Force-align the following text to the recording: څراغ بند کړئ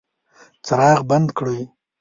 څراغ 0.65 0.99
بند 1.09 1.27
کړئ 1.37 1.59